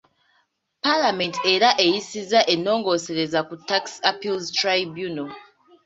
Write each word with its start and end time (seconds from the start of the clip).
Paalamenti 0.83 1.39
era 1.55 1.69
eyisizza 1.83 2.39
ennongoosereza 2.53 3.39
ku 3.47 3.55
Tax 3.69 3.85
Appeals 4.09 4.45
Tribunal. 4.59 5.29